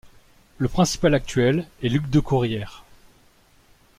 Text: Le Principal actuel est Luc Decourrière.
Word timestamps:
Le 0.57 0.67
Principal 0.67 1.13
actuel 1.13 1.67
est 1.83 1.89
Luc 1.89 2.09
Decourrière. 2.09 2.83